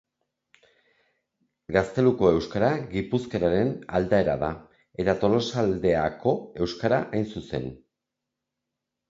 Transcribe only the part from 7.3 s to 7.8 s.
zuzen.